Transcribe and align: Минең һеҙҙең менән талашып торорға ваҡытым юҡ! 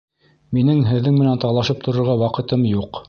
Минең 0.57 0.79
һеҙҙең 0.87 1.19
менән 1.19 1.43
талашып 1.45 1.85
торорға 1.89 2.17
ваҡытым 2.23 2.67
юҡ! 2.73 2.99